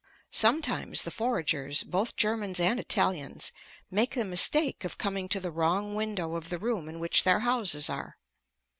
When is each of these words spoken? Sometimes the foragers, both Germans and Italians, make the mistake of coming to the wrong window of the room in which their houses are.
Sometimes 0.31 1.03
the 1.03 1.11
foragers, 1.11 1.83
both 1.83 2.15
Germans 2.15 2.59
and 2.59 2.79
Italians, 2.79 3.51
make 3.91 4.15
the 4.15 4.25
mistake 4.25 4.83
of 4.83 4.97
coming 4.97 5.29
to 5.29 5.39
the 5.39 5.51
wrong 5.51 5.93
window 5.93 6.33
of 6.35 6.49
the 6.49 6.57
room 6.57 6.89
in 6.89 6.99
which 6.99 7.23
their 7.23 7.41
houses 7.41 7.87
are. 7.87 8.17